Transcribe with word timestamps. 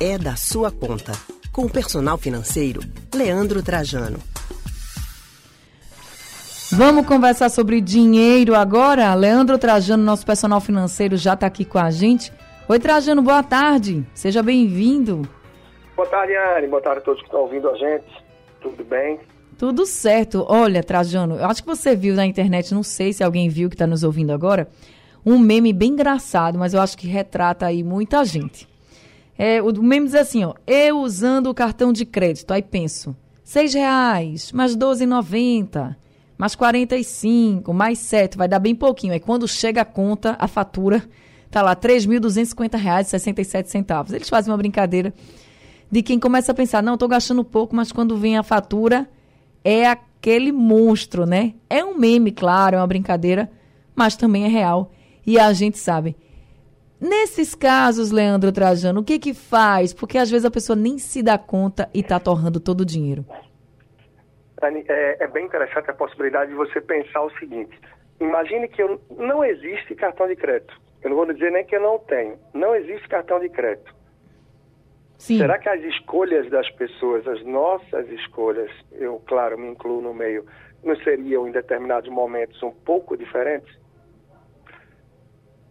É 0.00 0.18
da 0.18 0.36
sua 0.36 0.70
conta. 0.70 1.12
Com 1.52 1.66
o 1.66 1.70
personal 1.70 2.18
financeiro, 2.18 2.80
Leandro 3.14 3.62
Trajano. 3.62 4.18
Vamos 6.72 7.06
conversar 7.06 7.48
sobre 7.48 7.80
dinheiro 7.80 8.54
agora? 8.54 9.14
Leandro 9.14 9.56
Trajano, 9.58 10.02
nosso 10.02 10.26
personal 10.26 10.60
financeiro, 10.60 11.16
já 11.16 11.34
está 11.34 11.46
aqui 11.46 11.64
com 11.64 11.78
a 11.78 11.90
gente. 11.90 12.32
Oi, 12.68 12.80
Trajano, 12.80 13.22
boa 13.22 13.42
tarde. 13.42 14.04
Seja 14.14 14.42
bem-vindo. 14.42 15.22
Boa 15.94 16.08
tarde, 16.08 16.34
Anne. 16.34 16.66
Boa 16.66 16.82
tarde 16.82 16.98
a 16.98 17.02
todos 17.02 17.20
que 17.20 17.26
estão 17.26 17.42
ouvindo 17.42 17.68
a 17.68 17.76
gente. 17.76 18.06
Tudo 18.60 18.84
bem? 18.84 19.20
Tudo 19.56 19.86
certo. 19.86 20.44
Olha, 20.48 20.82
Trajano, 20.82 21.36
eu 21.36 21.44
acho 21.44 21.62
que 21.62 21.68
você 21.68 21.94
viu 21.94 22.14
na 22.14 22.26
internet, 22.26 22.74
não 22.74 22.82
sei 22.82 23.12
se 23.12 23.22
alguém 23.22 23.48
viu 23.48 23.68
que 23.68 23.74
está 23.74 23.86
nos 23.86 24.02
ouvindo 24.02 24.32
agora, 24.32 24.68
um 25.24 25.38
meme 25.38 25.72
bem 25.72 25.92
engraçado, 25.92 26.58
mas 26.58 26.74
eu 26.74 26.80
acho 26.80 26.98
que 26.98 27.06
retrata 27.06 27.66
aí 27.66 27.82
muita 27.82 28.24
gente. 28.24 28.68
É, 29.36 29.60
o 29.62 29.72
meme 29.82 30.06
diz 30.06 30.14
assim, 30.14 30.44
ó, 30.44 30.54
eu 30.66 31.00
usando 31.00 31.48
o 31.48 31.54
cartão 31.54 31.92
de 31.92 32.04
crédito, 32.04 32.52
aí 32.52 32.62
penso, 32.62 33.16
seis 33.42 33.74
reais, 33.74 34.52
mais 34.52 34.74
R$12,90, 34.74 35.96
mais 36.36 36.54
45, 36.54 37.72
mais 37.72 37.98
7, 37.98 38.36
vai 38.36 38.46
dar 38.48 38.58
bem 38.58 38.74
pouquinho. 38.74 39.12
Aí 39.12 39.20
quando 39.20 39.48
chega 39.48 39.82
a 39.82 39.84
conta, 39.84 40.36
a 40.38 40.48
fatura, 40.48 41.02
tá 41.50 41.62
lá, 41.62 41.70
R$ 41.70 41.76
3.250,67. 41.76 44.12
Eles 44.12 44.28
fazem 44.28 44.52
uma 44.52 44.58
brincadeira 44.58 45.14
de 45.90 46.02
quem 46.02 46.18
começa 46.18 46.52
a 46.52 46.54
pensar, 46.54 46.82
não, 46.82 46.94
estou 46.94 47.08
gastando 47.08 47.44
pouco, 47.44 47.76
mas 47.76 47.92
quando 47.92 48.16
vem 48.16 48.36
a 48.36 48.42
fatura, 48.42 49.08
é 49.62 49.86
aquele 49.86 50.50
monstro, 50.50 51.24
né? 51.24 51.54
É 51.70 51.84
um 51.84 51.96
meme, 51.96 52.32
claro, 52.32 52.74
é 52.76 52.80
uma 52.80 52.86
brincadeira, 52.86 53.50
mas 53.94 54.16
também 54.16 54.44
é 54.44 54.48
real. 54.48 54.90
E 55.26 55.38
a 55.38 55.52
gente 55.52 55.78
sabe. 55.78 56.16
Nesses 57.00 57.54
casos, 57.54 58.10
Leandro 58.10 58.52
Trajano, 58.52 59.00
o 59.00 59.04
que 59.04 59.18
que 59.18 59.34
faz? 59.34 59.92
Porque 59.92 60.16
às 60.16 60.30
vezes 60.30 60.44
a 60.44 60.50
pessoa 60.50 60.76
nem 60.76 60.98
se 60.98 61.22
dá 61.22 61.36
conta 61.36 61.88
e 61.92 62.00
está 62.00 62.18
torrando 62.18 62.60
todo 62.60 62.80
o 62.80 62.84
dinheiro. 62.84 63.24
É, 64.62 65.24
é, 65.24 65.26
bem 65.26 65.44
interessante 65.44 65.90
a 65.90 65.94
possibilidade 65.94 66.50
de 66.50 66.56
você 66.56 66.80
pensar 66.80 67.22
o 67.22 67.30
seguinte: 67.38 67.78
imagine 68.18 68.66
que 68.68 68.82
eu, 68.82 68.98
não 69.18 69.44
existe 69.44 69.94
cartão 69.94 70.26
de 70.26 70.36
crédito. 70.36 70.74
Eu 71.02 71.10
não 71.10 71.16
vou 71.16 71.30
dizer 71.30 71.52
nem 71.52 71.64
que 71.66 71.76
eu 71.76 71.82
não 71.82 71.98
tenho. 71.98 72.38
Não 72.54 72.74
existe 72.74 73.06
cartão 73.08 73.38
de 73.38 73.50
crédito. 73.50 73.94
Sim. 75.18 75.38
Será 75.38 75.58
que 75.58 75.68
as 75.68 75.82
escolhas 75.82 76.48
das 76.50 76.68
pessoas, 76.70 77.26
as 77.28 77.44
nossas 77.44 78.08
escolhas, 78.10 78.70
eu, 78.92 79.22
claro, 79.26 79.58
me 79.58 79.68
incluo 79.68 80.00
no 80.00 80.14
meio, 80.14 80.46
não 80.82 80.96
seriam 80.96 81.46
em 81.46 81.52
determinados 81.52 82.10
momentos 82.10 82.62
um 82.62 82.70
pouco 82.70 83.16
diferentes? 83.16 83.78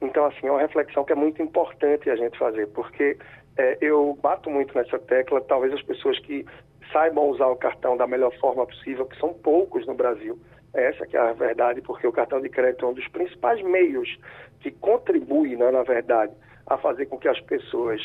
Então, 0.03 0.25
assim, 0.25 0.47
é 0.47 0.51
uma 0.51 0.59
reflexão 0.59 1.03
que 1.03 1.13
é 1.13 1.15
muito 1.15 1.41
importante 1.41 2.09
a 2.09 2.15
gente 2.15 2.37
fazer, 2.37 2.67
porque 2.67 3.17
é, 3.57 3.77
eu 3.81 4.17
bato 4.21 4.49
muito 4.49 4.75
nessa 4.77 4.99
tecla, 4.99 5.41
talvez 5.41 5.73
as 5.73 5.81
pessoas 5.81 6.19
que 6.19 6.45
saibam 6.91 7.29
usar 7.29 7.47
o 7.47 7.55
cartão 7.55 7.95
da 7.95 8.05
melhor 8.05 8.33
forma 8.39 8.65
possível, 8.65 9.05
que 9.05 9.17
são 9.17 9.33
poucos 9.33 9.87
no 9.87 9.93
Brasil, 9.93 10.37
essa 10.73 11.05
que 11.05 11.15
é 11.15 11.19
a 11.19 11.33
verdade, 11.33 11.81
porque 11.81 12.05
o 12.05 12.11
cartão 12.11 12.41
de 12.41 12.49
crédito 12.49 12.85
é 12.85 12.89
um 12.89 12.93
dos 12.93 13.07
principais 13.07 13.61
meios 13.61 14.19
que 14.59 14.71
contribui, 14.71 15.55
né, 15.55 15.71
na 15.71 15.83
verdade, 15.83 16.33
a 16.67 16.77
fazer 16.77 17.05
com 17.05 17.17
que 17.17 17.27
as 17.27 17.39
pessoas 17.41 18.01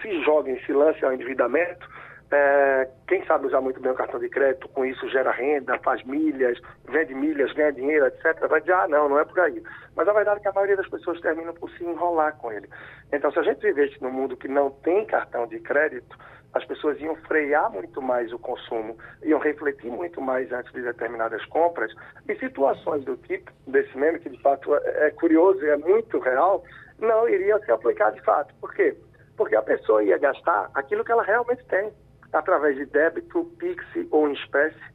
se 0.00 0.22
joguem, 0.22 0.58
se 0.64 0.72
lancem 0.72 1.04
ao 1.04 1.12
endividamento, 1.12 1.88
é, 2.30 2.88
quem 3.06 3.24
sabe 3.26 3.46
usar 3.46 3.60
muito 3.60 3.80
bem 3.80 3.92
o 3.92 3.94
cartão 3.94 4.18
de 4.18 4.28
crédito, 4.28 4.68
com 4.68 4.84
isso 4.84 5.08
gera 5.08 5.30
renda, 5.30 5.78
faz 5.78 6.02
milhas, 6.04 6.58
vende 6.88 7.14
milhas, 7.14 7.52
ganha 7.52 7.72
dinheiro, 7.72 8.06
etc. 8.06 8.48
Vai 8.48 8.60
dizer, 8.60 8.72
ah, 8.72 8.88
não, 8.88 9.08
não 9.08 9.18
é 9.18 9.24
por 9.24 9.38
aí. 9.40 9.62
Mas 9.94 10.08
a 10.08 10.12
verdade 10.12 10.38
é 10.38 10.42
que 10.42 10.48
a 10.48 10.52
maioria 10.52 10.76
das 10.76 10.88
pessoas 10.88 11.20
termina 11.20 11.52
por 11.52 11.70
se 11.70 11.84
enrolar 11.84 12.36
com 12.38 12.50
ele. 12.50 12.68
Então, 13.12 13.30
se 13.30 13.38
a 13.38 13.42
gente 13.42 13.60
vivesse 13.60 14.00
num 14.02 14.10
mundo 14.10 14.36
que 14.36 14.48
não 14.48 14.70
tem 14.70 15.06
cartão 15.06 15.46
de 15.46 15.60
crédito, 15.60 16.16
as 16.54 16.64
pessoas 16.64 17.00
iam 17.00 17.16
frear 17.16 17.70
muito 17.70 18.00
mais 18.00 18.32
o 18.32 18.38
consumo, 18.38 18.96
iam 19.22 19.40
refletir 19.40 19.90
muito 19.90 20.20
mais 20.20 20.50
antes 20.52 20.72
de 20.72 20.82
determinadas 20.82 21.44
compras. 21.46 21.92
E 22.28 22.34
situações 22.36 23.04
do 23.04 23.16
tipo, 23.16 23.50
desse 23.66 23.96
meme, 23.96 24.20
que 24.20 24.30
de 24.30 24.40
fato 24.40 24.74
é, 24.74 25.08
é 25.08 25.10
curioso 25.10 25.64
e 25.64 25.68
é 25.68 25.76
muito 25.76 26.18
real, 26.20 26.64
não 26.98 27.28
iriam 27.28 27.60
se 27.60 27.70
aplicar 27.70 28.10
de 28.10 28.20
fato. 28.22 28.54
Por 28.60 28.72
quê? 28.72 28.96
Porque 29.36 29.56
a 29.56 29.62
pessoa 29.62 30.02
ia 30.02 30.16
gastar 30.16 30.70
aquilo 30.74 31.04
que 31.04 31.12
ela 31.12 31.24
realmente 31.24 31.64
tem 31.66 31.92
através 32.34 32.76
de 32.76 32.84
débito, 32.86 33.44
Pix 33.58 33.84
ou 34.10 34.28
em 34.28 34.32
espécie, 34.32 34.94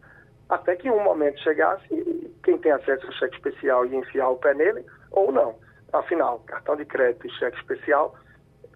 até 0.50 0.76
que 0.76 0.92
um 0.92 1.04
momento 1.04 1.40
chegasse 1.40 1.94
e 1.94 2.36
quem 2.44 2.58
tem 2.58 2.72
acesso 2.72 3.06
ao 3.06 3.14
cheque 3.14 3.36
especial 3.36 3.86
ia 3.86 3.98
enfiar 3.98 4.30
o 4.30 4.38
pé 4.38 4.54
nele 4.54 4.86
ou 5.12 5.32
não. 5.32 5.56
Afinal, 5.94 6.40
cartão 6.46 6.76
de 6.76 6.86
crédito 6.86 7.28
e 7.28 7.32
cheque 7.32 7.58
especial 7.58 8.16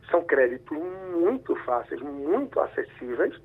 são 0.10 0.24
créditos 0.24 0.78
muito 0.78 1.56
fáceis, 1.58 2.02
muito 2.02 2.60
acessíveis 2.60 3.40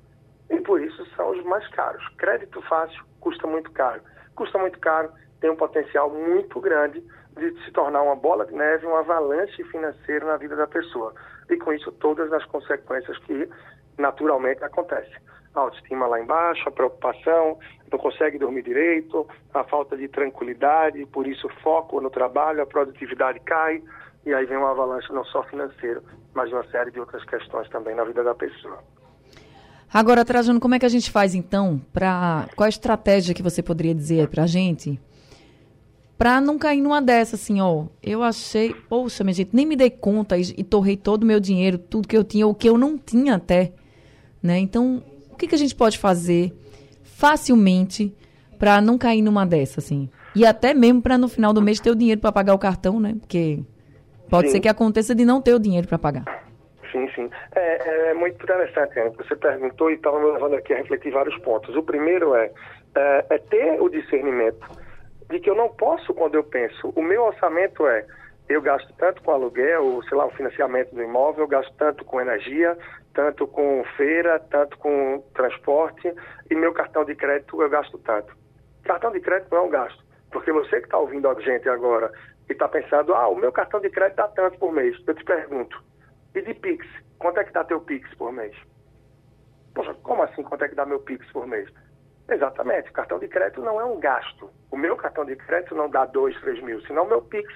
e 0.49 0.59
por 0.61 0.81
isso 0.81 1.05
são 1.15 1.29
os 1.31 1.43
mais 1.43 1.67
caros. 1.69 2.07
Crédito 2.17 2.61
fácil 2.63 3.03
custa 3.19 3.45
muito 3.45 3.71
caro. 3.71 4.01
Custa 4.35 4.57
muito 4.57 4.79
caro, 4.79 5.11
tem 5.41 5.49
um 5.49 5.55
potencial 5.55 6.09
muito 6.09 6.59
grande 6.59 7.03
de 7.37 7.63
se 7.63 7.71
tornar 7.71 8.01
uma 8.01 8.15
bola 8.15 8.45
de 8.45 8.53
neve, 8.53 8.85
um 8.85 8.95
avalanche 8.95 9.63
financeiro 9.65 10.25
na 10.25 10.37
vida 10.37 10.55
da 10.55 10.67
pessoa. 10.67 11.13
E 11.49 11.57
com 11.57 11.73
isso 11.73 11.91
todas 11.93 12.31
as 12.31 12.45
consequências 12.45 13.17
que 13.19 13.49
naturalmente 13.99 14.63
acontece. 14.63 15.11
A 15.53 15.61
autoestima 15.61 16.07
lá 16.07 16.19
embaixo, 16.21 16.67
a 16.67 16.71
preocupação, 16.71 17.57
não 17.91 17.99
consegue 17.99 18.37
dormir 18.37 18.63
direito, 18.63 19.27
a 19.53 19.63
falta 19.63 19.97
de 19.97 20.07
tranquilidade, 20.07 21.05
por 21.07 21.27
isso 21.27 21.49
foco 21.63 21.99
no 21.99 22.09
trabalho, 22.09 22.61
a 22.61 22.65
produtividade 22.65 23.39
cai, 23.41 23.81
e 24.25 24.33
aí 24.33 24.45
vem 24.45 24.57
uma 24.57 24.71
avalanche 24.71 25.11
não 25.11 25.23
só 25.25 25.43
financeira, 25.43 26.01
mas 26.33 26.49
de 26.49 26.55
uma 26.55 26.65
série 26.69 26.91
de 26.91 26.99
outras 26.99 27.23
questões 27.25 27.67
também 27.69 27.95
na 27.95 28.03
vida 28.03 28.23
da 28.23 28.35
pessoa. 28.35 28.79
Agora, 29.91 30.23
Trajano, 30.23 30.59
como 30.59 30.75
é 30.75 30.79
que 30.79 30.85
a 30.85 30.89
gente 30.89 31.09
faz 31.09 31.33
então? 31.33 31.81
Pra, 31.91 32.47
qual 32.55 32.65
a 32.65 32.69
estratégia 32.69 33.33
que 33.33 33.41
você 33.41 33.63
poderia 33.63 33.95
dizer 33.95 34.27
para 34.27 34.43
a 34.43 34.47
gente? 34.47 34.99
Para 36.15 36.39
não 36.39 36.59
cair 36.59 36.79
numa 36.79 37.01
dessa, 37.01 37.35
assim, 37.35 37.59
ó. 37.59 37.85
Eu 38.03 38.21
achei, 38.21 38.73
poxa, 38.87 39.23
minha 39.23 39.33
gente, 39.33 39.55
nem 39.55 39.65
me 39.65 39.75
dei 39.75 39.89
conta 39.89 40.37
e, 40.37 40.41
e 40.57 40.63
torrei 40.63 40.95
todo 40.95 41.23
o 41.23 41.25
meu 41.25 41.39
dinheiro, 41.39 41.79
tudo 41.79 42.07
que 42.07 42.15
eu 42.15 42.23
tinha, 42.23 42.45
ou 42.45 42.53
que 42.53 42.69
eu 42.69 42.77
não 42.77 42.99
tinha 42.99 43.35
até. 43.35 43.73
Né? 44.41 44.59
Então, 44.59 45.03
o 45.31 45.35
que, 45.35 45.47
que 45.47 45.55
a 45.55 45.57
gente 45.57 45.75
pode 45.75 45.97
fazer 45.97 46.53
facilmente 47.03 48.15
para 48.57 48.81
não 48.81 48.97
cair 48.97 49.21
numa 49.21 49.45
dessa, 49.45 49.79
assim? 49.79 50.09
E 50.35 50.45
até 50.45 50.73
mesmo 50.73 51.01
para 51.01 51.17
no 51.17 51.27
final 51.27 51.53
do 51.53 51.61
mês 51.61 51.79
ter 51.79 51.91
o 51.91 51.95
dinheiro 51.95 52.21
para 52.21 52.31
pagar 52.31 52.53
o 52.53 52.59
cartão, 52.59 52.99
né? 52.99 53.15
Porque 53.19 53.59
pode 54.29 54.47
sim. 54.47 54.53
ser 54.53 54.59
que 54.59 54.67
aconteça 54.69 55.15
de 55.15 55.25
não 55.25 55.41
ter 55.41 55.53
o 55.53 55.59
dinheiro 55.59 55.87
para 55.87 55.97
pagar. 55.97 56.23
Sim, 56.91 57.09
sim. 57.13 57.29
É, 57.55 58.09
é 58.09 58.13
muito 58.13 58.41
interessante, 58.41 58.99
Ana. 58.99 59.11
Você 59.11 59.35
perguntou 59.35 59.91
e 59.91 59.95
estava 59.95 60.19
me 60.19 60.31
levando 60.31 60.55
aqui 60.55 60.73
a 60.73 60.77
refletir 60.77 61.11
vários 61.11 61.37
pontos. 61.39 61.75
O 61.75 61.83
primeiro 61.83 62.35
é, 62.35 62.51
é, 62.95 63.25
é 63.29 63.37
ter 63.37 63.81
o 63.81 63.89
discernimento 63.89 64.65
de 65.29 65.39
que 65.39 65.49
eu 65.49 65.55
não 65.55 65.69
posso, 65.69 66.13
quando 66.13 66.35
eu 66.35 66.43
penso, 66.43 66.91
o 66.95 67.01
meu 67.01 67.23
orçamento 67.23 67.85
é 67.85 68.05
eu 68.49 68.61
gasto 68.61 68.91
tanto 68.97 69.21
com 69.21 69.31
aluguel, 69.31 70.01
sei 70.09 70.17
lá, 70.17 70.25
o 70.25 70.31
financiamento 70.31 70.93
do 70.95 71.03
imóvel, 71.03 71.43
eu 71.43 71.47
gasto 71.47 71.71
tanto 71.77 72.03
com 72.03 72.19
energia, 72.19 72.75
tanto 73.19 73.45
com 73.47 73.83
feira, 73.97 74.39
tanto 74.39 74.77
com 74.77 75.21
transporte, 75.33 76.09
e 76.49 76.55
meu 76.55 76.71
cartão 76.71 77.03
de 77.03 77.13
crédito 77.15 77.61
eu 77.61 77.69
gasto 77.69 77.97
tanto. 77.97 78.33
Cartão 78.85 79.11
de 79.11 79.19
crédito 79.19 79.51
não 79.51 79.57
é 79.57 79.61
um 79.63 79.69
gasto, 79.69 80.01
porque 80.31 80.53
você 80.53 80.79
que 80.79 80.85
está 80.85 80.97
ouvindo 80.97 81.27
a 81.27 81.33
gente 81.41 81.67
agora 81.67 82.13
e 82.49 82.53
está 82.53 82.69
pensando, 82.69 83.13
ah, 83.13 83.27
o 83.27 83.35
meu 83.35 83.51
cartão 83.51 83.81
de 83.81 83.89
crédito 83.89 84.15
dá 84.15 84.29
tanto 84.29 84.57
por 84.57 84.71
mês. 84.71 84.95
Eu 85.05 85.13
te 85.13 85.25
pergunto, 85.25 85.83
e 86.33 86.41
de 86.41 86.53
Pix? 86.53 86.87
Quanto 87.17 87.41
é 87.41 87.43
que 87.43 87.51
dá 87.51 87.65
teu 87.65 87.81
Pix 87.81 88.09
por 88.15 88.31
mês? 88.31 88.55
Poxa, 89.75 89.93
como 89.95 90.23
assim 90.23 90.41
quanto 90.41 90.63
é 90.63 90.69
que 90.69 90.75
dá 90.75 90.85
meu 90.85 91.01
Pix 91.01 91.29
por 91.33 91.45
mês? 91.45 91.69
Exatamente, 92.29 92.89
cartão 92.93 93.19
de 93.19 93.27
crédito 93.27 93.59
não 93.61 93.81
é 93.81 93.83
um 93.83 93.99
gasto. 93.99 94.49
O 94.71 94.77
meu 94.77 94.95
cartão 94.95 95.25
de 95.25 95.35
crédito 95.35 95.75
não 95.75 95.89
dá 95.89 96.05
2, 96.05 96.39
3 96.39 96.63
mil, 96.63 96.79
senão 96.83 97.05
meu 97.05 97.21
Pix 97.21 97.53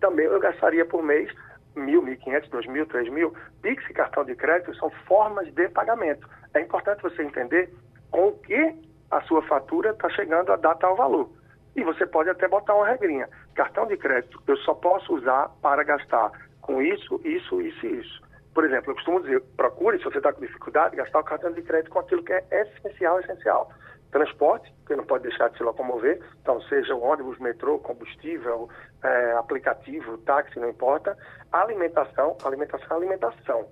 também 0.00 0.26
eu 0.26 0.40
gastaria 0.40 0.84
por 0.84 1.04
mês 1.04 1.32
mil, 1.76 2.02
mil 2.02 2.16
quinhentos, 2.18 2.50
dois 2.50 2.66
mil, 2.66 2.86
três 2.86 3.08
mil. 3.08 3.32
Pix 3.62 3.82
e 3.88 3.92
cartão 3.92 4.24
de 4.24 4.34
crédito 4.34 4.74
são 4.76 4.90
formas 5.06 5.52
de 5.52 5.68
pagamento. 5.68 6.28
É 6.54 6.60
importante 6.60 7.02
você 7.02 7.22
entender 7.22 7.72
com 8.10 8.28
o 8.28 8.38
que 8.38 8.74
a 9.10 9.20
sua 9.22 9.42
fatura 9.42 9.90
está 9.90 10.08
chegando 10.10 10.52
a 10.52 10.56
dar 10.56 10.74
tal 10.76 10.96
valor. 10.96 11.30
E 11.76 11.82
você 11.82 12.06
pode 12.06 12.28
até 12.28 12.48
botar 12.48 12.74
uma 12.74 12.86
regrinha. 12.86 13.28
Cartão 13.54 13.86
de 13.86 13.96
crédito 13.96 14.42
eu 14.46 14.56
só 14.58 14.74
posso 14.74 15.14
usar 15.14 15.50
para 15.62 15.82
gastar 15.82 16.32
com 16.60 16.82
isso, 16.82 17.20
isso, 17.24 17.60
isso 17.60 17.86
e 17.86 18.00
isso. 18.00 18.27
Por 18.54 18.64
exemplo, 18.64 18.90
eu 18.90 18.94
costumo 18.94 19.20
dizer, 19.22 19.40
procure, 19.56 19.98
se 19.98 20.04
você 20.04 20.18
está 20.18 20.32
com 20.32 20.40
dificuldade, 20.40 20.96
gastar 20.96 21.20
o 21.20 21.24
cartão 21.24 21.52
de 21.52 21.62
crédito 21.62 21.90
com 21.90 22.00
aquilo 22.00 22.24
que 22.24 22.32
é 22.32 22.44
essencial, 22.50 23.20
essencial 23.20 23.70
transporte, 24.10 24.72
que 24.86 24.96
não 24.96 25.04
pode 25.04 25.24
deixar 25.24 25.48
de 25.50 25.58
se 25.58 25.62
locomover, 25.62 26.20
então 26.40 26.60
seja 26.62 26.94
o 26.94 27.02
ônibus, 27.02 27.38
metrô, 27.38 27.78
combustível, 27.78 28.68
é, 29.02 29.32
aplicativo, 29.32 30.18
táxi, 30.18 30.58
não 30.58 30.70
importa. 30.70 31.16
Alimentação, 31.52 32.36
alimentação 32.44 32.88
é 32.90 32.94
alimentação. 32.94 33.68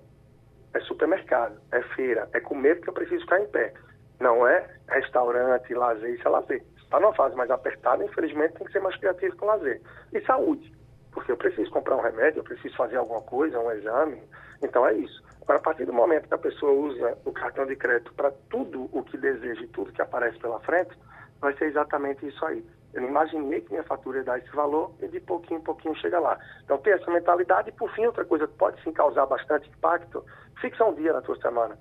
É 0.73 0.79
supermercado, 0.81 1.59
é 1.71 1.81
feira, 1.95 2.29
é 2.33 2.39
comer 2.39 2.75
porque 2.75 2.89
eu 2.89 2.93
preciso 2.93 3.21
ficar 3.21 3.39
em 3.39 3.47
pé. 3.47 3.73
Não 4.19 4.47
é 4.47 4.67
restaurante, 4.89 5.73
lazer, 5.73 6.13
isso 6.13 6.27
é 6.27 6.31
lazer. 6.31 6.63
Está 6.77 6.99
numa 6.99 7.13
fase 7.13 7.35
mais 7.35 7.49
apertada, 7.49 8.03
infelizmente 8.05 8.53
tem 8.53 8.67
que 8.67 8.73
ser 8.73 8.79
mais 8.79 8.95
criativo 8.97 9.35
com 9.37 9.45
lazer. 9.45 9.81
E 10.13 10.21
saúde. 10.21 10.75
porque 11.11 11.31
eu 11.31 11.37
preciso 11.37 11.71
comprar 11.71 11.95
um 11.95 12.01
remédio, 12.01 12.39
eu 12.39 12.43
preciso 12.43 12.75
fazer 12.77 12.97
alguma 12.97 13.21
coisa, 13.21 13.59
um 13.59 13.71
exame. 13.71 14.21
Então 14.61 14.85
é 14.87 14.93
isso. 14.93 15.23
Agora, 15.41 15.59
a 15.59 15.61
partir 15.61 15.85
do 15.85 15.93
momento 15.93 16.27
que 16.27 16.33
a 16.33 16.37
pessoa 16.37 16.71
usa 16.73 17.17
o 17.23 17.31
cartão 17.31 17.65
de 17.65 17.75
crédito 17.75 18.13
para 18.13 18.31
tudo 18.49 18.89
o 18.91 19.01
que 19.03 19.17
deseja 19.17 19.61
e 19.61 19.67
tudo 19.67 19.93
que 19.93 20.01
aparece 20.01 20.37
pela 20.39 20.59
frente, 20.59 20.91
vai 21.39 21.55
ser 21.57 21.65
exatamente 21.65 22.27
isso 22.27 22.43
aí. 22.45 22.65
Eu 22.93 23.01
não 23.01 23.09
imaginei 23.09 23.61
que 23.61 23.71
minha 23.71 23.83
fatura 23.83 24.17
ia 24.17 24.23
dar 24.23 24.39
esse 24.39 24.49
valor 24.49 24.91
e 25.01 25.07
de 25.07 25.19
pouquinho 25.19 25.59
em 25.59 25.63
pouquinho 25.63 25.95
chega 25.95 26.19
lá. 26.19 26.37
Então, 26.63 26.77
ter 26.79 26.99
essa 26.99 27.09
mentalidade. 27.11 27.69
E, 27.69 27.71
por 27.71 27.89
fim, 27.91 28.05
outra 28.05 28.25
coisa 28.25 28.47
que 28.47 28.53
pode 28.55 28.81
sim 28.83 28.91
causar 28.91 29.25
bastante 29.25 29.69
impacto, 29.69 30.25
fixa 30.59 30.83
um 30.83 30.93
dia 30.93 31.13
na 31.13 31.21
tua 31.21 31.39
semana. 31.39 31.77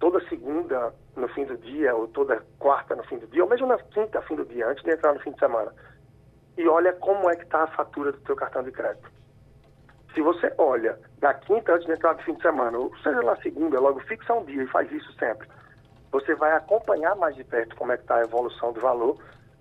Toda 0.00 0.20
segunda 0.28 0.92
no 1.16 1.28
fim 1.28 1.44
do 1.44 1.56
dia, 1.56 1.94
ou 1.94 2.08
toda 2.08 2.42
quarta 2.58 2.94
no 2.94 3.04
fim 3.04 3.18
do 3.18 3.26
dia, 3.26 3.42
ou 3.42 3.48
mesmo 3.48 3.66
na 3.66 3.78
quinta 3.78 4.20
fim 4.22 4.36
do 4.36 4.44
dia, 4.44 4.68
antes 4.68 4.82
de 4.84 4.90
entrar 4.90 5.14
no 5.14 5.20
fim 5.20 5.32
de 5.32 5.38
semana. 5.38 5.72
E 6.56 6.68
olha 6.68 6.92
como 6.92 7.30
é 7.30 7.36
que 7.36 7.44
está 7.44 7.64
a 7.64 7.68
fatura 7.68 8.12
do 8.12 8.20
teu 8.20 8.36
cartão 8.36 8.62
de 8.62 8.70
crédito. 8.72 9.17
Se 10.14 10.20
você 10.20 10.52
olha 10.58 10.98
da 11.18 11.34
quinta 11.34 11.74
antes 11.74 11.86
de 11.86 11.92
entrar 11.92 12.14
no 12.14 12.22
fim 12.22 12.34
de 12.34 12.42
semana, 12.42 12.78
ou 12.78 12.96
seja 12.98 13.22
lá 13.22 13.36
segunda, 13.36 13.78
logo 13.80 14.00
fixa 14.00 14.34
um 14.34 14.44
dia 14.44 14.62
e 14.62 14.68
faz 14.68 14.90
isso 14.90 15.12
sempre, 15.14 15.48
você 16.10 16.34
vai 16.34 16.52
acompanhar 16.52 17.14
mais 17.16 17.36
de 17.36 17.44
perto 17.44 17.76
como 17.76 17.92
é 17.92 17.96
que 17.96 18.02
está 18.02 18.16
a 18.16 18.22
evolução 18.22 18.72
do 18.72 18.80
valor 18.80 19.16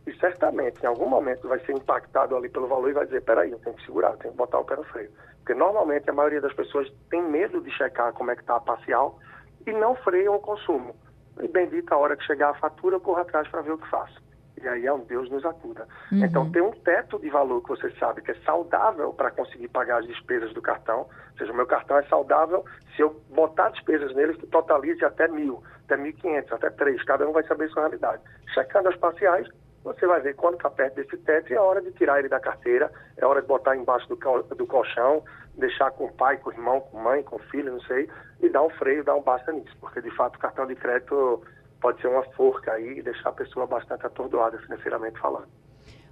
e 0.07 0.17
certamente, 0.19 0.81
em 0.81 0.85
algum 0.85 1.07
momento, 1.07 1.49
vai 1.49 1.59
ser 1.59 1.73
impactado 1.73 2.35
ali 2.35 2.47
pelo 2.47 2.67
valor 2.67 2.89
e 2.89 2.94
vai 2.94 3.05
dizer, 3.05 3.21
peraí, 3.23 3.51
eu 3.51 3.59
tenho 3.59 3.75
que 3.75 3.85
segurar, 3.85 4.11
eu 4.11 4.17
tenho 4.17 4.31
que 4.31 4.38
botar 4.38 4.59
o 4.59 4.63
pé 4.63 4.77
no 4.77 4.83
freio. 4.85 5.11
Porque 5.39 5.53
normalmente 5.53 6.09
a 6.09 6.13
maioria 6.13 6.39
das 6.39 6.53
pessoas 6.53 6.89
tem 7.09 7.21
medo 7.21 7.59
de 7.59 7.69
checar 7.71 8.13
como 8.13 8.31
é 8.31 8.35
que 8.35 8.41
está 8.41 8.55
a 8.55 8.61
parcial 8.61 9.19
e 9.65 9.73
não 9.73 9.95
freiam 9.95 10.35
o 10.35 10.39
consumo. 10.39 10.95
E 11.41 11.47
bendita 11.50 11.93
a 11.93 11.97
hora 11.97 12.15
que 12.15 12.23
chegar 12.23 12.51
a 12.51 12.53
fatura, 12.53 12.95
eu 12.95 13.01
corro 13.01 13.19
atrás 13.19 13.47
para 13.50 13.61
ver 13.61 13.73
o 13.73 13.77
que 13.77 13.89
faço. 13.89 14.17
E 14.62 14.68
aí 14.68 14.86
é 14.86 14.94
um 14.94 15.00
Deus 15.00 15.30
nos 15.30 15.45
acuda. 15.45 15.88
Uhum. 16.12 16.25
Então 16.25 16.51
tem 16.51 16.62
um 16.62 16.71
teto 16.71 17.19
de 17.19 17.30
valor 17.30 17.62
que 17.62 17.69
você 17.69 17.89
sabe 17.92 18.21
que 18.21 18.31
é 18.31 18.36
saudável 18.45 19.13
para 19.13 19.31
conseguir 19.31 19.68
pagar 19.68 20.00
as 20.00 20.07
despesas 20.07 20.54
do 20.54 20.62
cartão. 20.62 21.01
Ou 21.01 21.38
seja, 21.38 21.51
o 21.51 21.56
meu 21.56 21.68
cartão 21.68 21.98
é 21.98 22.04
saudável 22.04 22.65
se 22.95 23.01
eu 23.01 23.21
botar 23.30 23.69
despesas 23.69 24.13
nele 24.15 24.33
que 24.33 24.48
totalize 24.48 25.04
até 25.06 25.27
mil, 25.27 25.63
até 25.86 25.95
mil 25.95 26.13
quinhentos, 26.13 26.51
até 26.51 26.69
três. 26.69 27.04
Cada 27.04 27.27
um 27.27 27.31
vai 27.31 27.44
saber 27.44 27.69
sua 27.69 27.83
realidade. 27.83 28.21
Checando 28.54 28.89
as 28.89 28.95
parciais, 28.95 29.48
você 29.83 30.06
vai 30.06 30.19
ver 30.19 30.36
quando 30.36 30.56
está 30.56 30.69
perto 30.69 30.95
desse 30.95 31.18
teto, 31.18 31.53
é 31.53 31.60
hora 31.60 31.81
de 31.81 31.92
tirar 31.92 32.19
ele 32.19 32.27
da 32.27 32.39
carteira, 32.39 32.92
é 33.15 33.25
hora 33.25 33.42
de 33.42 33.48
botar 33.48 33.75
embaixo 33.75 34.07
do, 34.10 34.15
do 34.56 34.68
colchão, 34.68 35.24
deixar 35.56 35.92
com 35.92 36.06
o 36.06 36.13
pai, 36.13 36.38
com 36.38 36.50
o 36.50 36.53
irmão, 36.53 36.81
com 36.81 37.00
a 37.00 37.03
mãe, 37.03 37.24
com 37.24 37.38
o 37.38 37.39
filho, 37.39 37.71
não 37.71 37.81
sei, 37.81 38.10
e 38.42 38.50
dar 38.50 38.63
um 38.63 38.69
freio, 38.71 39.03
dar 39.03 39.15
um 39.15 39.21
basta 39.21 39.51
nisso, 39.51 39.75
porque 39.80 40.01
de 40.01 40.12
fato 40.12 40.36
o 40.36 40.39
cartão 40.39 40.65
de 40.65 40.75
crédito 40.75 41.42
pode 41.81 42.01
ser 42.01 42.07
uma 42.07 42.24
forca 42.35 42.71
aí 42.71 43.00
e 43.00 43.01
deixar 43.01 43.29
a 43.29 43.33
pessoa 43.33 43.65
bastante 43.65 44.06
atordoada 44.06 44.57
financeiramente 44.59 45.19
falando. 45.19 45.47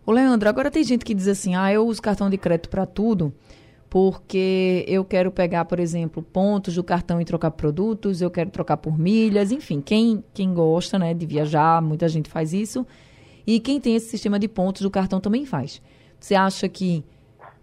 O 0.05 0.11
Leandro, 0.11 0.47
agora 0.47 0.69
tem 0.69 0.83
gente 0.83 1.03
que 1.03 1.13
diz 1.13 1.27
assim, 1.27 1.55
ah, 1.55 1.71
eu 1.73 1.85
uso 1.85 2.01
cartão 2.01 2.29
de 2.29 2.37
crédito 2.37 2.69
para 2.69 2.85
tudo, 2.85 3.33
porque 3.89 4.85
eu 4.87 5.03
quero 5.03 5.31
pegar, 5.31 5.65
por 5.65 5.79
exemplo, 5.79 6.21
pontos 6.21 6.75
do 6.75 6.83
cartão 6.83 7.19
e 7.19 7.25
trocar 7.25 7.51
produtos, 7.51 8.21
eu 8.21 8.29
quero 8.29 8.51
trocar 8.51 8.77
por 8.77 8.97
milhas, 8.99 9.51
enfim, 9.51 9.81
quem, 9.81 10.23
quem 10.33 10.53
gosta 10.53 10.99
né, 10.99 11.13
de 11.13 11.25
viajar, 11.25 11.81
muita 11.81 12.07
gente 12.07 12.29
faz 12.29 12.53
isso. 12.53 12.85
E 13.47 13.59
quem 13.59 13.79
tem 13.79 13.95
esse 13.95 14.09
sistema 14.09 14.37
de 14.37 14.47
pontos 14.47 14.81
do 14.81 14.91
cartão 14.91 15.19
também 15.19 15.45
faz. 15.45 15.81
Você 16.19 16.35
acha 16.35 16.67
que, 16.67 17.03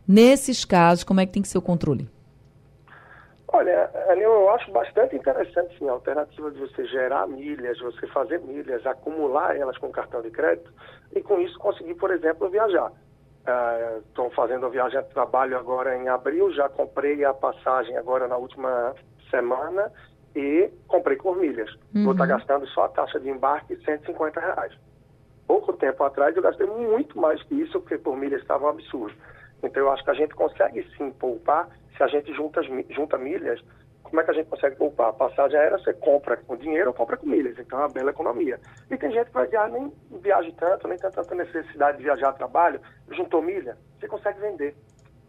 nesses 0.06 0.64
casos, 0.64 1.04
como 1.04 1.20
é 1.20 1.26
que 1.26 1.32
tem 1.32 1.42
que 1.42 1.48
ser 1.48 1.58
o 1.58 1.62
controle? 1.62 2.08
Olha, 3.52 3.90
eu 4.16 4.48
acho 4.50 4.70
bastante 4.72 5.14
interessante 5.14 5.78
sim, 5.78 5.88
a 5.88 5.92
alternativa 5.92 6.50
de 6.50 6.58
você 6.58 6.86
gerar 6.86 7.26
milhas, 7.26 7.78
você 7.80 8.06
fazer 8.08 8.40
milhas, 8.40 8.84
acumular 8.86 9.54
elas 9.56 9.76
com 9.76 9.90
cartão 9.90 10.22
de 10.22 10.30
crédito 10.30 10.72
e 11.14 11.20
com 11.22 11.38
isso 11.38 11.58
conseguir, 11.58 11.94
por 11.94 12.10
exemplo, 12.10 12.48
viajar. 12.48 12.90
Estou 14.08 14.28
uh, 14.28 14.30
fazendo 14.30 14.64
a 14.64 14.68
viagem 14.70 15.02
de 15.02 15.08
trabalho 15.08 15.58
agora 15.58 15.96
em 15.96 16.08
abril, 16.08 16.50
já 16.52 16.68
comprei 16.68 17.24
a 17.24 17.34
passagem 17.34 17.96
agora 17.96 18.26
na 18.26 18.36
última 18.36 18.94
semana 19.30 19.92
e 20.34 20.70
comprei 20.88 21.18
por 21.18 21.36
milhas. 21.36 21.70
Uhum. 21.94 22.04
Vou 22.04 22.12
estar 22.12 22.26
tá 22.26 22.34
gastando 22.34 22.66
só 22.68 22.84
a 22.84 22.88
taxa 22.88 23.20
de 23.20 23.28
embarque 23.28 23.76
150 23.84 24.40
reais 24.40 24.72
pouco 25.52 25.74
tempo 25.74 26.02
atrás 26.02 26.34
eu 26.34 26.42
gastei 26.42 26.66
muito 26.66 27.18
mais 27.18 27.42
que 27.42 27.54
isso, 27.54 27.78
porque 27.80 27.98
por 27.98 28.16
milhas 28.16 28.40
estava 28.40 28.64
um 28.64 28.68
absurdo. 28.70 29.14
Então 29.62 29.82
eu 29.82 29.90
acho 29.90 30.04
que 30.04 30.10
a 30.10 30.14
gente 30.14 30.34
consegue 30.34 30.86
sim 30.96 31.10
poupar 31.12 31.68
se 31.96 32.02
a 32.02 32.06
gente 32.06 32.32
junta, 32.34 32.62
junta 32.90 33.16
milhas. 33.18 33.60
Como 34.02 34.20
é 34.20 34.24
que 34.24 34.30
a 34.30 34.34
gente 34.34 34.48
consegue 34.48 34.76
poupar? 34.76 35.08
A 35.08 35.12
passagem 35.12 35.58
aérea 35.58 35.78
você 35.78 35.92
compra 35.94 36.36
com 36.36 36.56
dinheiro 36.56 36.88
ou 36.88 36.94
compra 36.94 37.16
com 37.16 37.26
milhas, 37.26 37.58
então 37.58 37.78
é 37.78 37.82
uma 37.82 37.88
bela 37.88 38.10
economia. 38.10 38.58
E 38.90 38.96
tem 38.96 39.10
gente 39.10 39.26
que 39.26 39.32
vai 39.32 39.46
viajar, 39.46 39.70
nem 39.70 39.92
viaja 40.20 40.52
tanto, 40.58 40.88
nem 40.88 40.98
tem 40.98 41.10
tanta 41.10 41.34
necessidade 41.34 41.98
de 41.98 42.04
viajar 42.04 42.28
a 42.28 42.32
trabalho, 42.32 42.80
juntou 43.10 43.40
milha, 43.40 43.76
você 43.98 44.06
consegue 44.06 44.40
vender. 44.40 44.74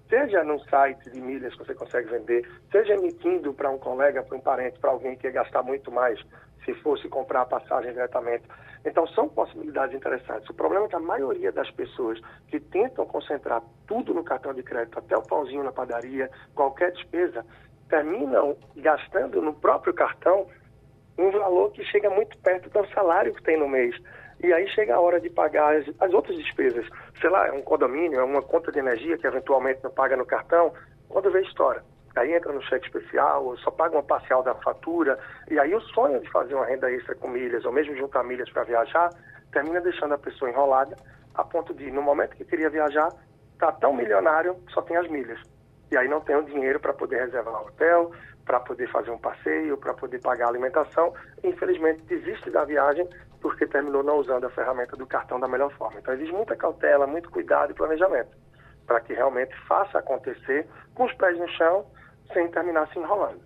Seja 0.10 0.44
num 0.44 0.60
site 0.60 1.10
de 1.10 1.22
milhas 1.22 1.54
que 1.54 1.66
você 1.66 1.74
consegue 1.74 2.10
vender, 2.10 2.48
seja 2.72 2.94
emitindo 2.94 3.54
para 3.54 3.70
um 3.70 3.78
colega, 3.78 4.22
para 4.22 4.38
um 4.38 4.42
parente, 4.42 4.78
para 4.80 4.92
alguém 4.92 5.16
que 5.16 5.28
ia 5.28 5.32
gastar 5.32 5.64
muito 5.64 5.92
mais 5.92 6.20
se 6.66 6.74
fosse 6.76 7.08
comprar 7.08 7.42
a 7.42 7.46
passagem 7.46 7.94
diretamente. 7.94 8.44
Então, 8.86 9.08
são 9.08 9.30
possibilidades 9.30 9.96
interessantes. 9.96 10.50
O 10.50 10.54
problema 10.54 10.86
é 10.86 10.90
que 10.90 10.96
a 10.96 11.00
maioria 11.00 11.52
das 11.52 11.70
pessoas 11.72 12.20
que 12.48 12.60
tentam 12.60 13.06
concentrar 13.06 13.62
tudo 13.88 14.14
no 14.14 14.24
cartão 14.24 14.54
de 14.54 14.62
crédito, 14.62 15.00
até 15.00 15.18
o 15.18 15.22
pãozinho 15.22 15.64
na 15.64 15.72
padaria, 15.72 16.30
qualquer 16.54 16.92
despesa, 16.92 17.46
terminam 17.88 18.58
gastando 18.76 19.42
no 19.42 19.54
próprio 19.54 19.94
cartão 19.94 20.48
um 21.18 21.32
valor 21.32 21.72
que 21.72 21.84
chega 21.86 22.10
muito 22.10 22.38
perto 22.40 22.70
do 22.70 22.88
salário 22.94 23.34
que 23.34 23.44
tem 23.44 23.58
no 23.58 23.70
mês. 23.70 23.96
E 24.44 24.52
aí 24.52 24.68
chega 24.70 24.96
a 24.96 25.00
hora 25.00 25.22
de 25.22 25.30
pagar 25.30 25.78
as, 25.78 25.86
as 26.02 26.14
outras 26.14 26.36
despesas. 26.36 26.86
Sei 27.22 27.30
lá, 27.30 27.48
é 27.48 27.52
um 27.54 27.62
condomínio, 27.62 28.20
é 28.20 28.24
uma 28.24 28.42
conta 28.42 28.72
de 28.72 28.80
energia 28.80 29.18
que 29.18 29.26
eventualmente 29.26 29.82
não 29.84 29.92
paga 29.92 30.18
no 30.18 30.26
cartão, 30.26 30.74
quando 31.08 31.32
vê 31.32 31.42
história 31.42 31.82
aí 32.20 32.34
entra 32.34 32.54
no 32.54 32.62
cheque 32.62 32.86
especial, 32.86 33.56
só 33.58 33.72
paga 33.72 33.96
uma 33.96 34.04
parcial 34.04 34.44
da 34.44 34.54
fatura, 34.56 35.18
e 35.50 35.60
aí 35.60 35.74
o 35.74 35.82
sonho 35.82 36.20
de 36.20 36.30
fazer 36.30 36.54
uma 36.54 36.66
renda 36.66 36.92
extra 36.92 37.16
com 37.16 37.28
milhas, 37.28 37.66
ou 37.66 37.72
mesmo 37.72 37.96
juntar 37.96 38.24
milhas 38.24 38.50
para 38.52 38.64
viajar, 38.64 39.10
termina 39.52 39.82
deixando 39.82 40.14
a 40.14 40.18
pessoa 40.18 40.50
enrolada, 40.50 40.96
a 41.34 41.44
ponto 41.44 41.74
de, 41.74 41.90
no 41.92 42.02
momento 42.02 42.36
que 42.36 42.46
queria 42.46 42.70
viajar, 42.70 43.10
tá 43.58 43.72
tão 43.72 43.94
milionário 43.94 44.56
que 44.66 44.74
só 44.74 44.82
tem 44.82 44.98
as 44.98 45.08
milhas. 45.08 45.40
E 45.92 45.98
aí 45.98 46.08
não 46.08 46.22
tem 46.22 46.36
o 46.36 46.44
dinheiro 46.44 46.80
para 46.80 46.94
poder 46.94 47.20
reservar 47.20 47.62
um 47.62 47.68
hotel, 47.68 48.12
para 48.46 48.60
poder 48.60 48.90
fazer 48.92 49.12
um 49.12 49.18
passeio, 49.18 49.78
para 49.78 49.94
poder 49.94 50.20
pagar 50.22 50.46
a 50.46 50.50
alimentação, 50.50 51.14
infelizmente 51.44 52.04
desiste 52.04 52.50
da 52.50 52.66
viagem 52.66 53.08
porque 53.42 53.68
terminou 53.68 54.04
não 54.04 54.18
usando 54.18 54.46
a 54.46 54.50
ferramenta 54.50 54.96
do 54.96 55.06
cartão 55.06 55.40
da 55.40 55.48
melhor 55.48 55.72
forma. 55.74 56.00
Então 56.00 56.14
exige 56.14 56.32
muita 56.32 56.56
cautela, 56.56 57.06
muito 57.06 57.30
cuidado 57.30 57.72
e 57.72 57.76
planejamento 57.76 58.38
para 58.86 59.00
que 59.02 59.14
realmente 59.14 59.54
faça 59.68 60.00
acontecer 60.00 60.68
com 60.94 61.06
os 61.06 61.14
pés 61.14 61.38
no 61.38 61.48
chão 61.50 61.86
sem 62.32 62.48
terminar 62.50 62.88
se 62.92 63.00
enrolando. 63.00 63.42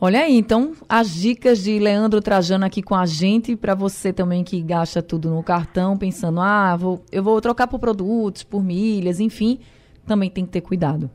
Olha 0.00 0.20
aí, 0.20 0.36
então, 0.36 0.74
as 0.88 1.12
dicas 1.12 1.58
de 1.58 1.76
Leandro 1.80 2.20
Trajano 2.20 2.64
aqui 2.64 2.80
com 2.80 2.94
a 2.94 3.04
gente, 3.04 3.56
para 3.56 3.74
você 3.74 4.12
também 4.12 4.44
que 4.44 4.62
gasta 4.62 5.02
tudo 5.02 5.28
no 5.28 5.42
cartão, 5.42 5.96
pensando, 5.96 6.40
ah, 6.40 6.76
vou, 6.76 7.02
eu 7.10 7.20
vou 7.20 7.40
trocar 7.40 7.66
por 7.66 7.80
produtos, 7.80 8.44
por 8.44 8.62
milhas, 8.62 9.18
enfim, 9.18 9.58
também 10.06 10.30
tem 10.30 10.46
que 10.46 10.52
ter 10.52 10.60
cuidado. 10.60 11.10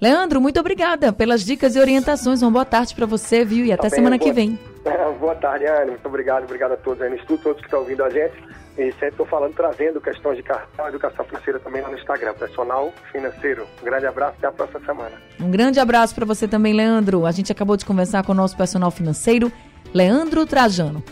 Leandro, 0.00 0.40
muito 0.40 0.58
obrigada 0.60 1.12
pelas 1.12 1.44
dicas 1.44 1.76
e 1.76 1.80
orientações. 1.80 2.42
Uma 2.42 2.50
boa 2.50 2.64
tarde 2.64 2.94
para 2.94 3.06
você, 3.06 3.44
viu? 3.44 3.64
E 3.64 3.72
até 3.72 3.88
tá 3.88 3.96
semana 3.96 4.18
boa, 4.18 4.28
que 4.28 4.34
vem. 4.34 4.58
boa 5.18 5.34
tarde, 5.34 5.66
Anne. 5.66 5.92
Muito 5.92 6.06
obrigado. 6.06 6.44
Obrigado 6.44 6.72
a 6.72 6.76
todos 6.76 7.00
aí 7.00 7.10
no 7.10 7.16
estúdio, 7.16 7.44
todos 7.44 7.60
que 7.60 7.66
estão 7.66 7.80
ouvindo 7.80 8.04
a 8.04 8.10
gente. 8.10 8.34
E 8.76 8.90
sempre 8.92 9.10
estou 9.10 9.26
falando, 9.26 9.54
trazendo 9.54 10.00
questões 10.00 10.36
de 10.36 10.42
cartão, 10.42 10.88
educação 10.88 11.24
financeira 11.24 11.60
também 11.60 11.80
lá 11.80 11.88
no 11.88 11.96
Instagram, 11.96 12.34
personal 12.34 12.92
financeiro. 13.12 13.66
Um 13.80 13.84
grande 13.84 14.06
abraço, 14.06 14.34
até 14.38 14.48
a 14.48 14.52
próxima 14.52 14.80
semana. 14.80 15.12
Um 15.40 15.50
grande 15.50 15.78
abraço 15.78 16.12
para 16.12 16.26
você 16.26 16.48
também, 16.48 16.72
Leandro. 16.72 17.24
A 17.24 17.30
gente 17.30 17.52
acabou 17.52 17.76
de 17.76 17.84
conversar 17.84 18.24
com 18.24 18.32
o 18.32 18.34
nosso 18.34 18.56
personal 18.56 18.90
financeiro, 18.90 19.52
Leandro 19.92 20.44
Trajano. 20.44 21.04